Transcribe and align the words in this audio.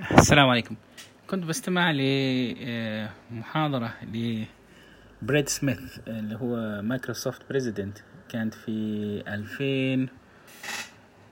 السلام 0.00 0.48
عليكم. 0.48 0.76
كنت 1.26 1.44
بستمع 1.44 1.90
لمحاضرة 1.90 3.94
لبراد 5.22 5.48
سميث 5.48 5.98
اللي 6.08 6.36
هو 6.36 6.82
مايكروسوفت 6.82 7.48
president. 7.48 7.98
كانت 8.28 8.54
في 8.54 8.70
2000 9.28 10.08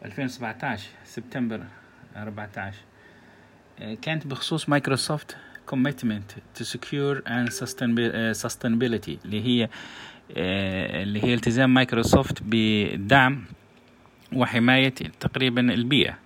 2017 0.04 0.88
سبتمبر 1.04 1.64
14 2.16 2.78
كانت 4.02 4.26
بخصوص 4.26 4.68
مايكروسوفت 4.68 5.36
commitment 5.70 6.58
to 6.58 6.64
secure 6.64 7.22
and 7.26 7.48
sustainability 8.42 9.16
اللي 9.24 9.46
هي 9.46 9.68
اللي 11.02 11.24
هي 11.24 11.34
التزام 11.34 11.74
مايكروسوفت 11.74 12.38
بدعم 12.42 13.44
وحماية 14.32 14.94
تقريبا 15.20 15.60
البيئة. 15.60 16.18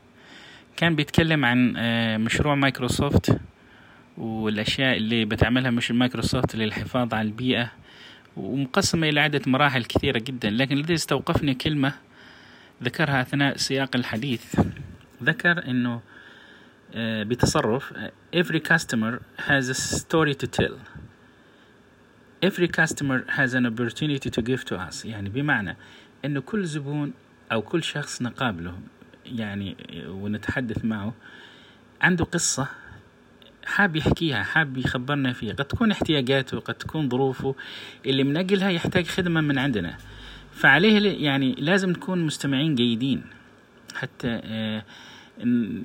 كان 0.76 0.96
بيتكلم 0.96 1.44
عن 1.44 1.74
مشروع 2.24 2.54
مايكروسوفت 2.54 3.38
والأشياء 4.18 4.96
اللي 4.96 5.24
بتعملها 5.24 5.70
مش 5.70 5.90
مايكروسوفت 5.90 6.56
للحفاظ 6.56 7.14
على 7.14 7.28
البيئة 7.28 7.72
ومقسمة 8.36 9.08
إلى 9.08 9.20
عدة 9.20 9.40
مراحل 9.46 9.84
كثيرة 9.84 10.18
جدا. 10.18 10.50
لكن 10.50 10.76
الذي 10.76 10.94
استوقفني 10.94 11.54
كلمة 11.54 11.92
ذكرها 12.82 13.20
أثناء 13.20 13.56
سياق 13.56 13.96
الحديث. 13.96 14.60
ذكر 15.22 15.70
أنه 15.70 16.00
بتصرف 16.96 17.92
every 18.36 18.60
customer 18.60 19.22
has 19.48 19.68
a 19.68 19.74
story 19.74 20.34
to 20.34 20.46
tell. 20.46 20.76
Every 22.44 22.68
customer 22.68 23.24
has 23.38 23.54
an 23.54 23.66
opportunity 23.66 24.30
to 24.30 24.42
give 24.42 24.64
to 24.64 24.76
us. 24.88 25.04
يعني 25.04 25.28
بمعنى 25.28 25.76
أنه 26.24 26.40
كل 26.40 26.64
زبون 26.64 27.12
أو 27.52 27.62
كل 27.62 27.82
شخص 27.82 28.22
نقابله 28.22 28.78
يعني 29.26 29.76
ونتحدث 30.08 30.84
معه. 30.84 31.14
عنده 32.00 32.24
قصة 32.24 32.68
حاب 33.64 33.96
يحكيها 33.96 34.42
حاب 34.42 34.76
يخبرنا 34.76 35.32
فيها. 35.32 35.52
قد 35.52 35.64
تكون 35.64 35.90
احتياجاته 35.90 36.60
قد 36.60 36.74
تكون 36.74 37.08
ظروفه 37.08 37.54
اللي 38.06 38.24
من 38.24 38.36
أجلها 38.36 38.70
يحتاج 38.70 39.06
خدمة 39.06 39.40
من 39.40 39.58
عندنا. 39.58 39.96
فعليه 40.52 41.24
يعني 41.24 41.54
لازم 41.58 41.90
نكون 41.90 42.26
مستمعين 42.26 42.74
جيدين 42.74 43.22
حتى 43.94 44.40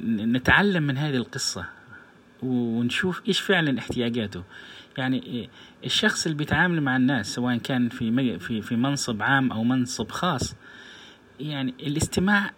نتعلم 0.10 0.84
من 0.84 0.98
هذه 0.98 1.16
القصة 1.16 1.66
ونشوف 2.44 3.22
إيش 3.28 3.40
فعلا 3.40 3.80
احتياجاته. 3.80 4.44
يعني 4.98 5.50
الشخص 5.86 6.26
اللي 6.26 6.38
بيتعامل 6.38 6.82
مع 6.82 6.96
الناس 6.96 7.34
سواء 7.34 7.58
كان 7.58 7.90
في 7.90 8.40
في 8.40 8.62
في 8.62 8.76
منصب 8.76 9.22
عام 9.22 9.52
أو 9.52 9.64
منصب 9.64 10.12
خاص 10.12 10.56
يعني 11.40 11.74
الاستماع 11.80 12.52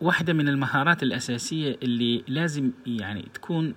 واحدة 0.00 0.32
من 0.32 0.48
المهارات 0.48 1.02
الأساسية 1.02 1.76
اللي 1.82 2.24
لازم 2.28 2.70
يعني 2.86 3.28
تكون 3.34 3.74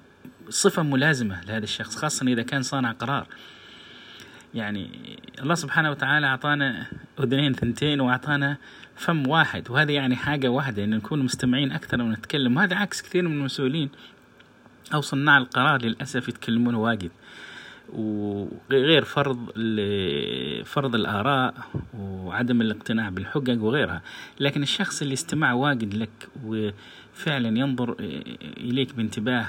صفة 0.49 0.83
ملازمة 0.83 1.41
لهذا 1.41 1.63
الشخص 1.63 1.95
خاصة 1.95 2.27
إذا 2.27 2.43
كان 2.43 2.61
صانع 2.61 2.91
قرار. 2.91 3.27
يعني 4.53 4.89
الله 5.41 5.55
سبحانه 5.55 5.91
وتعالى 5.91 6.27
أعطانا 6.27 6.85
أذنين 7.19 7.53
ثنتين 7.53 8.01
وأعطانا 8.01 8.57
فم 8.95 9.27
واحد 9.27 9.71
وهذا 9.71 9.91
يعني 9.91 10.15
حاجة 10.15 10.47
واحدة 10.47 10.83
إن 10.83 10.89
نكون 10.89 11.19
مستمعين 11.19 11.71
أكثر 11.71 12.01
ونتكلم 12.01 12.57
وهذا 12.57 12.75
عكس 12.75 13.01
كثير 13.01 13.27
من 13.27 13.37
المسؤولين 13.37 13.89
أو 14.93 15.01
صناع 15.01 15.37
القرار 15.37 15.81
للأسف 15.81 16.27
يتكلمون 16.27 16.75
واجد. 16.75 17.11
وغير 17.93 19.03
فرض 19.03 19.37
فرض 20.65 20.95
الآراء 20.95 21.53
وعدم 21.99 22.61
الاقتناع 22.61 23.09
بالحقق 23.09 23.57
وغيرها. 23.63 24.01
لكن 24.39 24.63
الشخص 24.63 25.01
اللي 25.01 25.13
استمع 25.13 25.53
واجد 25.53 25.93
لك 25.93 26.29
وفعلا 26.45 27.59
ينظر 27.59 27.95
إليك 28.57 28.95
بانتباه 28.95 29.47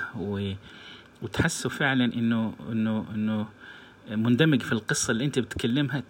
وتحسه 1.22 1.68
فعلا 1.68 2.04
إنه 2.04 2.54
إنه 2.72 3.06
إنه 3.14 3.46
مندمج 4.10 4.62
في 4.62 4.72
القصة 4.72 5.10
اللي 5.10 5.24
أنت 5.24 5.38
بتكلمها 5.38 6.02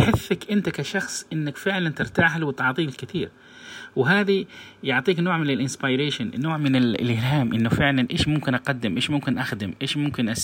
يحثك 0.00 0.50
أنت 0.50 0.68
كشخص 0.68 1.26
إنك 1.32 1.56
فعلا 1.56 1.90
ترتاح 1.90 2.36
له 2.36 2.46
وتعطيه 2.46 2.84
الكثير. 2.84 3.30
وهذه 3.96 4.44
يعطيك 4.82 5.20
نوع 5.20 5.38
من 5.38 5.50
الإنسبيريشن 5.50 6.30
نوع 6.36 6.56
من 6.56 6.76
الإلهام 6.76 7.52
إنه 7.52 7.68
فعلا 7.68 8.06
إيش 8.10 8.28
ممكن 8.28 8.54
أقدم 8.54 8.96
إيش 8.96 9.10
ممكن 9.10 9.38
أخدم 9.38 9.74
إيش 9.82 9.96
ممكن 9.96 10.34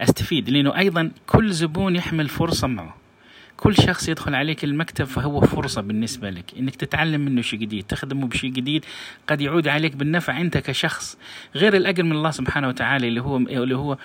أستفيد. 0.00 0.50
لأنه 0.50 0.78
أيضا 0.78 1.10
كل 1.26 1.52
زبون 1.52 1.96
يحمل 1.96 2.28
فرصة 2.28 2.66
معه. 2.68 2.96
كل 3.60 3.74
شخص 3.74 4.08
يدخل 4.08 4.34
عليك 4.34 4.64
المكتب 4.64 5.04
فهو 5.04 5.40
فرصة 5.40 5.80
بالنسبة 5.82 6.30
لك. 6.30 6.44
إنك 6.58 6.76
تتعلم 6.76 7.20
منه 7.20 7.42
شيء 7.42 7.58
جديد 7.58 7.84
تخدمه 7.84 8.26
بشيء 8.26 8.50
جديد 8.50 8.84
قد 9.26 9.40
يعود 9.40 9.68
عليك 9.68 9.96
بالنفع 9.96 10.40
أنت 10.40 10.58
كشخص. 10.58 11.18
غير 11.56 11.76
الأجر 11.76 12.02
من 12.02 12.12
الله 12.12 12.30
سبحانه 12.30 12.68
وتعالى 12.68 13.08
اللي 13.08 13.20
هو 13.20 13.36
اللي 13.36 13.76
هو 13.76 13.98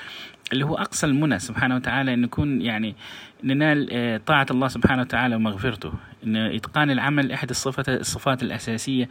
اللي 0.54 0.66
هو 0.66 0.76
أقصى 0.76 1.06
المنى 1.06 1.40
سبحانه 1.40 1.76
وتعالى 1.76 2.14
إن 2.14 2.22
نكون 2.22 2.62
يعني 2.62 2.96
ننال 3.44 4.26
طاعة 4.26 4.46
الله 4.52 4.68
سبحانه 4.68 5.02
وتعالى 5.02 5.36
ومغفرته. 5.36 5.94
إن 6.26 6.36
إتقان 6.36 6.92
العمل 6.92 7.32
احد 7.32 7.50
الصفات 7.50 7.90
الصفات 7.90 8.44
الأساسية 8.44 9.10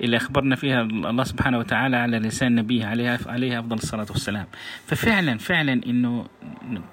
اللي 0.00 0.16
أخبرنا 0.16 0.56
فيها 0.56 0.82
الله 0.82 1.24
سبحانه 1.24 1.58
وتعالى 1.58 1.96
على 1.96 2.18
لسان 2.18 2.54
نبيه 2.54 2.86
عليه 2.86 3.18
عليه 3.26 3.58
أفضل 3.58 3.76
الصلاة 3.76 4.06
والسلام. 4.10 4.46
ففعلا 4.86 5.38
فعلا 5.38 5.72
إنه 5.86 6.26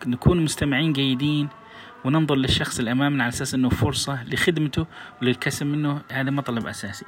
نكون 0.06 0.44
مستمعين 0.44 0.94
جيدين 0.94 1.48
وننظر 2.06 2.36
للشخص 2.36 2.80
اللي 2.80 2.92
امامنا 2.92 3.24
على 3.24 3.30
أساس 3.30 3.54
إنه 3.54 3.70
فرصة 3.70 4.24
لخدمته 4.24 4.86
وللكسب 5.22 5.66
منه. 5.66 6.02
هذا 6.12 6.32
مطلب 6.32 6.68
أساسي. 6.68 7.06